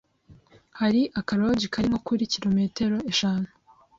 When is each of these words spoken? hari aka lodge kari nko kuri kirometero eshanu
hari 0.79 1.01
aka 1.19 1.33
lodge 1.39 1.67
kari 1.73 1.87
nko 1.91 1.99
kuri 2.07 2.31
kirometero 2.31 2.97
eshanu 3.11 3.49